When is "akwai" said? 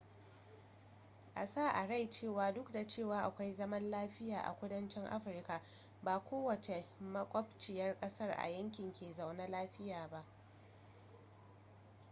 3.23-3.53